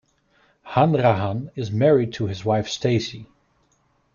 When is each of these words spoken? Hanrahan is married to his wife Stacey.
Hanrahan 0.63 1.51
is 1.55 1.69
married 1.69 2.11
to 2.13 2.25
his 2.25 2.43
wife 2.43 2.67
Stacey. 2.67 3.27